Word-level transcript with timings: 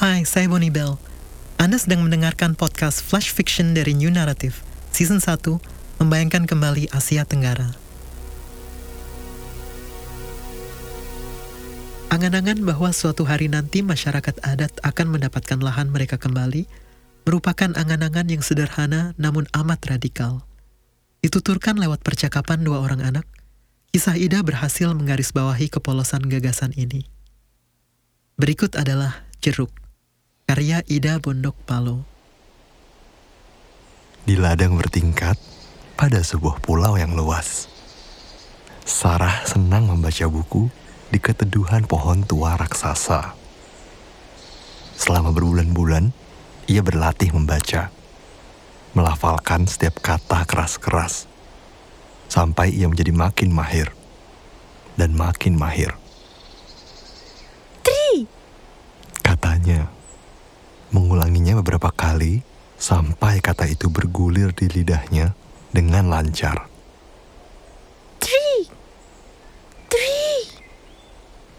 Hai, 0.00 0.24
saya 0.24 0.48
Bonnie 0.48 0.72
Bell. 0.72 0.96
Anda 1.60 1.76
sedang 1.76 2.00
mendengarkan 2.00 2.56
podcast 2.56 3.04
Flash 3.04 3.36
Fiction 3.36 3.76
dari 3.76 3.92
New 3.92 4.08
Narrative, 4.08 4.56
Season 4.96 5.20
1, 5.20 5.60
membayangkan 6.00 6.48
kembali 6.48 6.88
Asia 6.88 7.28
Tenggara. 7.28 7.76
Angan-angan 12.08 12.64
bahwa 12.64 12.88
suatu 12.96 13.28
hari 13.28 13.52
nanti 13.52 13.84
masyarakat 13.84 14.40
adat 14.40 14.72
akan 14.80 15.20
mendapatkan 15.20 15.60
lahan 15.60 15.92
mereka 15.92 16.16
kembali 16.16 16.64
merupakan 17.28 17.68
angan-angan 17.76 18.32
yang 18.32 18.40
sederhana 18.40 19.12
namun 19.20 19.44
amat 19.52 19.84
radikal. 19.84 20.48
Dituturkan 21.20 21.76
lewat 21.76 22.00
percakapan 22.00 22.64
dua 22.64 22.80
orang 22.80 23.04
anak, 23.04 23.28
kisah 23.92 24.16
Ida 24.16 24.40
berhasil 24.40 24.88
menggarisbawahi 24.96 25.68
kepolosan 25.68 26.24
gagasan 26.24 26.72
ini. 26.72 27.04
Berikut 28.40 28.80
adalah 28.80 29.28
Jeruk, 29.44 29.79
karya 30.50 30.82
Ida 30.90 31.22
Bondok 31.22 31.54
Palo. 31.62 32.02
Di 34.26 34.34
ladang 34.34 34.74
bertingkat 34.74 35.38
pada 35.94 36.26
sebuah 36.26 36.58
pulau 36.58 36.98
yang 36.98 37.14
luas. 37.14 37.70
Sarah 38.82 39.46
senang 39.46 39.86
membaca 39.86 40.26
buku 40.26 40.66
di 41.14 41.22
keteduhan 41.22 41.86
pohon 41.86 42.26
tua 42.26 42.58
raksasa. 42.58 43.38
Selama 44.98 45.30
berbulan-bulan, 45.30 46.10
ia 46.66 46.82
berlatih 46.82 47.30
membaca, 47.30 47.94
melafalkan 48.98 49.70
setiap 49.70 50.02
kata 50.02 50.50
keras-keras, 50.50 51.30
sampai 52.26 52.74
ia 52.74 52.90
menjadi 52.90 53.14
makin 53.14 53.54
mahir 53.54 53.94
dan 54.98 55.14
makin 55.14 55.54
mahir. 55.54 55.94
Tri, 57.86 58.26
Katanya, 59.22 60.00
mengulanginya 61.20 61.60
beberapa 61.60 61.92
kali 61.92 62.40
sampai 62.80 63.44
kata 63.44 63.68
itu 63.68 63.92
bergulir 63.92 64.56
di 64.56 64.72
lidahnya 64.72 65.36
dengan 65.68 66.08
lancar. 66.08 66.64
Tri, 68.16 68.64
Tri, 69.84 70.16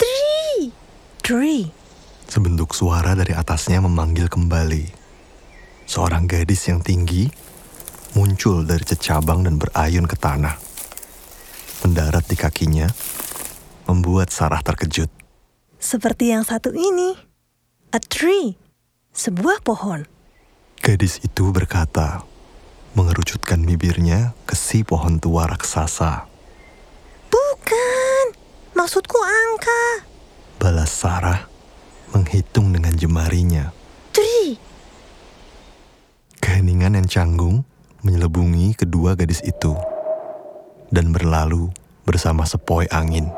Tri, 0.00 0.72
Tri. 1.20 1.68
Sebentuk 2.32 2.72
suara 2.72 3.12
dari 3.12 3.36
atasnya 3.36 3.84
memanggil 3.84 4.32
kembali. 4.32 4.88
Seorang 5.84 6.24
gadis 6.24 6.72
yang 6.72 6.80
tinggi 6.80 7.28
muncul 8.16 8.64
dari 8.64 8.88
cecabang 8.88 9.44
dan 9.44 9.60
berayun 9.60 10.08
ke 10.08 10.16
tanah. 10.16 10.56
Mendarat 11.84 12.24
di 12.24 12.40
kakinya, 12.40 12.88
membuat 13.84 14.32
Sarah 14.32 14.64
terkejut. 14.64 15.12
Seperti 15.76 16.32
yang 16.32 16.40
satu 16.40 16.72
ini. 16.72 17.12
A 17.92 18.00
tree. 18.00 18.61
Sebuah 19.12 19.60
pohon. 19.60 20.08
Gadis 20.80 21.20
itu 21.20 21.52
berkata, 21.52 22.24
mengerucutkan 22.96 23.60
bibirnya 23.60 24.32
ke 24.48 24.56
si 24.56 24.80
pohon 24.88 25.20
tua 25.20 25.44
raksasa. 25.44 26.24
Bukan. 27.28 28.24
Maksudku 28.72 29.20
angka. 29.20 30.08
Balas 30.56 30.88
Sarah 30.88 31.44
menghitung 32.16 32.72
dengan 32.72 32.96
jemarinya. 32.96 33.68
Tri. 34.16 34.56
Keheningan 36.40 36.96
yang 36.96 37.08
canggung 37.08 37.68
menyelubungi 38.00 38.72
kedua 38.76 39.12
gadis 39.12 39.44
itu 39.44 39.76
dan 40.88 41.12
berlalu 41.12 41.68
bersama 42.08 42.48
sepoi 42.48 42.88
angin. 42.88 43.28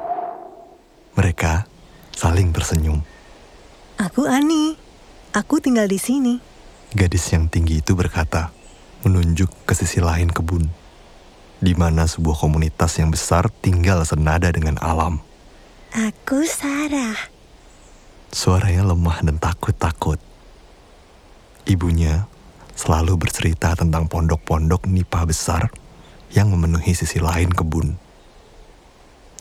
Mereka 1.19 1.66
saling 2.14 2.55
tersenyum. 2.55 3.03
Aku 3.98 4.27
Ani. 4.27 4.84
Aku 5.35 5.59
tinggal 5.59 5.91
di 5.91 5.99
sini. 5.99 6.39
Gadis 6.95 7.27
yang 7.35 7.51
tinggi 7.51 7.83
itu 7.83 7.99
berkata, 7.99 8.55
menunjuk 9.03 9.51
ke 9.67 9.75
sisi 9.75 9.99
lain 9.99 10.31
kebun, 10.31 10.71
di 11.59 11.75
mana 11.75 12.06
sebuah 12.06 12.39
komunitas 12.39 13.03
yang 13.03 13.11
besar 13.11 13.50
tinggal 13.50 14.06
senada 14.06 14.47
dengan 14.55 14.78
alam. 14.78 15.19
Aku 15.91 16.47
Sarah. 16.47 17.19
Suaranya 18.31 18.87
lemah 18.87 19.27
dan 19.27 19.43
takut-takut. 19.43 20.23
Ibunya 21.67 22.31
selalu 22.78 23.27
bercerita 23.27 23.75
tentang 23.75 24.06
pondok-pondok 24.06 24.87
nipah 24.87 25.27
besar 25.27 25.75
yang 26.31 26.47
memenuhi 26.55 26.94
sisi 26.94 27.19
lain 27.19 27.50
kebun. 27.50 27.99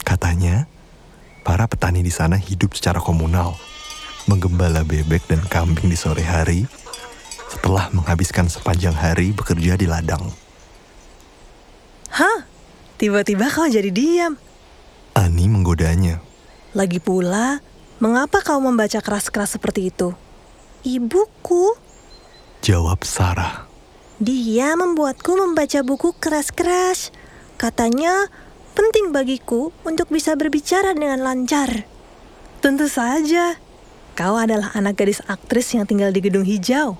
Katanya, 0.02 0.66
para 1.46 1.70
petani 1.70 2.02
di 2.02 2.10
sana 2.10 2.34
hidup 2.34 2.74
secara 2.74 2.98
komunal, 2.98 3.54
menggembala 4.24 4.84
bebek 4.84 5.28
dan 5.28 5.40
kambing 5.48 5.88
di 5.88 5.96
sore 5.96 6.24
hari 6.24 6.64
setelah 7.48 7.88
menghabiskan 7.94 8.50
sepanjang 8.50 8.96
hari 8.96 9.30
bekerja 9.30 9.78
di 9.78 9.86
ladang. 9.86 10.22
Hah? 12.14 12.46
Tiba-tiba 12.94 13.50
kau 13.50 13.66
jadi 13.66 13.90
diam. 13.90 14.38
Ani 15.18 15.50
menggodanya. 15.50 16.22
Lagi 16.74 16.98
pula, 16.98 17.62
mengapa 17.98 18.42
kau 18.42 18.58
membaca 18.62 18.98
keras-keras 18.98 19.58
seperti 19.58 19.90
itu? 19.90 20.14
Ibuku. 20.86 21.74
Jawab 22.62 23.02
Sarah. 23.06 23.66
Dia 24.22 24.78
membuatku 24.78 25.34
membaca 25.34 25.82
buku 25.82 26.14
keras-keras. 26.16 27.10
Katanya 27.58 28.30
penting 28.74 29.10
bagiku 29.10 29.74
untuk 29.82 30.10
bisa 30.10 30.34
berbicara 30.38 30.94
dengan 30.94 31.22
lancar. 31.22 31.86
Tentu 32.62 32.86
saja. 32.86 33.58
Kau 34.14 34.38
adalah 34.38 34.70
anak 34.78 35.02
gadis 35.02 35.18
aktris 35.26 35.74
yang 35.74 35.90
tinggal 35.90 36.14
di 36.14 36.22
gedung 36.22 36.46
hijau. 36.46 36.94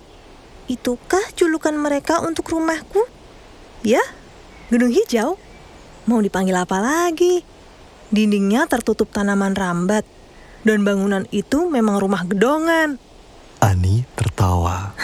Itukah 0.67 1.23
julukan 1.39 1.71
mereka 1.79 2.19
untuk 2.19 2.51
rumahku? 2.51 3.07
Ya, 3.87 4.03
gedung 4.67 4.91
hijau. 4.91 5.39
Mau 6.11 6.19
dipanggil 6.19 6.59
apa 6.59 6.83
lagi? 6.83 7.47
Dindingnya 8.11 8.67
tertutup 8.67 9.15
tanaman 9.15 9.55
rambat. 9.55 10.03
Dan 10.67 10.83
bangunan 10.83 11.29
itu 11.31 11.71
memang 11.71 12.03
rumah 12.03 12.27
gedongan. 12.27 12.99
Ani 13.63 14.03
tertawa. 14.19 14.97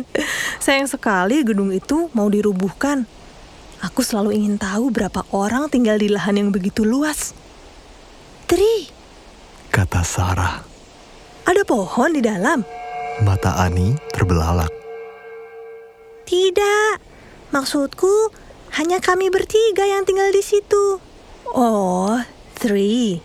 Sayang 0.64 0.88
sekali 0.88 1.44
gedung 1.44 1.74
itu 1.74 2.08
mau 2.16 2.32
dirubuhkan. 2.32 3.04
Aku 3.84 4.00
selalu 4.00 4.34
ingin 4.40 4.56
tahu 4.56 4.88
berapa 4.88 5.26
orang 5.36 5.68
tinggal 5.68 6.00
di 6.00 6.08
lahan 6.08 6.38
yang 6.38 6.50
begitu 6.50 6.82
luas. 6.82 7.36
Tri, 8.48 8.88
Kata 9.68 10.00
Sarah. 10.00 10.67
Ada 11.48 11.64
pohon 11.64 12.12
di 12.12 12.20
dalam? 12.20 12.60
Mata 13.24 13.56
Ani 13.56 13.96
terbelalak. 14.12 14.68
Tidak, 16.28 17.00
maksudku 17.56 18.28
hanya 18.76 19.00
kami 19.00 19.32
bertiga 19.32 19.88
yang 19.88 20.04
tinggal 20.04 20.28
di 20.28 20.44
situ. 20.44 21.00
Oh, 21.48 22.12
Tri. 22.52 23.16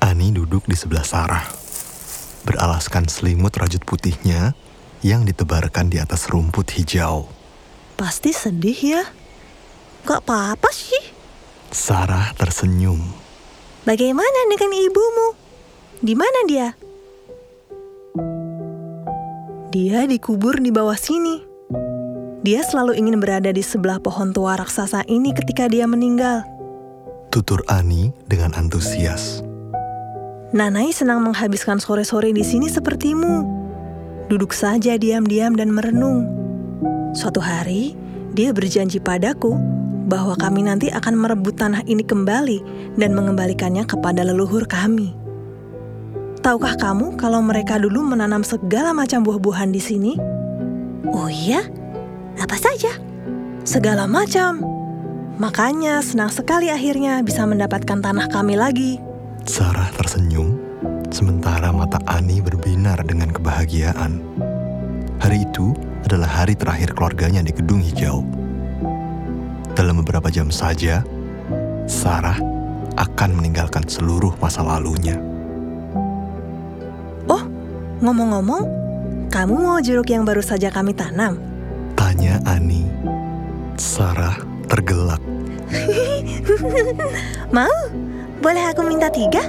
Ani 0.00 0.32
duduk 0.32 0.64
di 0.64 0.72
sebelah 0.72 1.04
Sarah. 1.04 1.44
Beralaskan 2.48 3.06
selimut 3.06 3.52
rajut 3.54 3.84
putihnya 3.84 4.56
yang 5.04 5.28
ditebarkan 5.28 5.92
di 5.92 6.00
atas 6.00 6.32
rumput 6.32 6.72
hijau. 6.74 7.28
Pasti 8.00 8.32
sedih 8.32 8.80
ya? 8.80 9.02
Gak 10.08 10.24
apa-apa 10.26 10.72
sih. 10.72 11.04
Sarah 11.70 12.34
tersenyum. 12.34 12.98
Bagaimana 13.84 14.48
dengan 14.50 14.72
ibumu? 14.74 15.28
Di 16.02 16.18
mana 16.18 16.40
dia? 16.50 16.74
Dia 19.72 20.04
dikubur 20.04 20.60
di 20.60 20.68
bawah 20.68 21.00
sini. 21.00 21.40
Dia 22.44 22.60
selalu 22.60 22.92
ingin 22.92 23.16
berada 23.24 23.48
di 23.56 23.64
sebelah 23.64 23.96
pohon 24.04 24.28
tua 24.28 24.60
raksasa 24.60 25.00
ini 25.08 25.32
ketika 25.32 25.64
dia 25.64 25.88
meninggal. 25.88 26.44
Tutur 27.32 27.64
Ani 27.72 28.12
dengan 28.28 28.52
antusias. 28.52 29.40
Nanai 30.52 30.92
senang 30.92 31.24
menghabiskan 31.24 31.80
sore-sore 31.80 32.36
di 32.36 32.44
sini 32.44 32.68
sepertimu. 32.68 33.48
Duduk 34.28 34.52
saja 34.52 35.00
diam-diam 35.00 35.56
dan 35.56 35.72
merenung. 35.72 36.28
Suatu 37.16 37.40
hari, 37.40 37.96
dia 38.36 38.52
berjanji 38.52 39.00
padaku 39.00 39.56
bahwa 40.04 40.36
kami 40.36 40.68
nanti 40.68 40.92
akan 40.92 41.16
merebut 41.16 41.56
tanah 41.56 41.80
ini 41.88 42.04
kembali 42.04 42.60
dan 43.00 43.16
mengembalikannya 43.16 43.88
kepada 43.88 44.20
leluhur 44.20 44.68
kami. 44.68 45.21
Tahukah 46.42 46.74
kamu 46.74 47.14
kalau 47.22 47.38
mereka 47.38 47.78
dulu 47.78 48.02
menanam 48.02 48.42
segala 48.42 48.90
macam 48.90 49.22
buah-buahan 49.22 49.70
di 49.70 49.78
sini? 49.78 50.12
Oh 51.14 51.30
iya? 51.30 51.62
Apa 52.34 52.58
saja? 52.58 52.98
Segala 53.62 54.10
macam. 54.10 54.58
Makanya 55.38 56.02
senang 56.02 56.34
sekali 56.34 56.66
akhirnya 56.66 57.22
bisa 57.22 57.46
mendapatkan 57.46 58.02
tanah 58.02 58.26
kami 58.26 58.58
lagi. 58.58 58.98
Sarah 59.46 59.86
tersenyum, 59.94 60.58
sementara 61.14 61.70
mata 61.70 62.02
Ani 62.10 62.42
berbinar 62.42 62.98
dengan 63.06 63.30
kebahagiaan. 63.30 64.18
Hari 65.22 65.46
itu 65.46 65.78
adalah 66.02 66.42
hari 66.42 66.58
terakhir 66.58 66.98
keluarganya 66.98 67.46
di 67.46 67.54
gedung 67.54 67.78
hijau. 67.78 68.26
Dalam 69.78 70.02
beberapa 70.02 70.26
jam 70.26 70.50
saja, 70.50 71.06
Sarah 71.86 72.42
akan 72.98 73.30
meninggalkan 73.38 73.86
seluruh 73.86 74.34
masa 74.42 74.66
lalunya. 74.66 75.31
Ngomong-ngomong, 78.02 78.82
Kamu 79.32 79.54
mau 79.64 79.80
jeruk 79.80 80.12
yang 80.12 80.28
baru 80.28 80.44
saja 80.44 80.68
kami 80.68 80.92
tanam? 80.92 81.40
Tanya 81.96 82.36
Ani. 82.44 82.84
Sarah 83.80 84.36
tergelak. 84.68 85.22
Mau? 87.56 87.72
Boleh 88.44 88.64
aku 88.68 88.84
minta 88.84 89.08
tiga? 89.08 89.40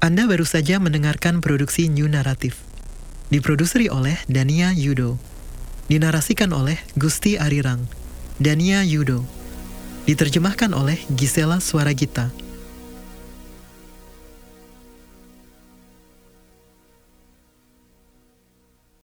Anda 0.00 0.24
baru 0.24 0.48
saja 0.48 0.80
mendengarkan 0.80 1.44
produksi 1.44 1.92
New 1.92 2.08
Naratif. 2.08 2.64
Diproduseri 3.28 3.92
oleh 3.92 4.16
Dania 4.32 4.72
Yudo. 4.72 5.20
Dinarasikan 5.92 6.56
oleh 6.56 6.80
Gusti 6.96 7.36
Arirang. 7.36 7.84
Dania 8.40 8.80
Yudo. 8.80 9.39
Diterjemahkan 10.10 10.74
oleh 10.74 10.98
Gisela 11.14 11.62
Suaragita. 11.62 12.34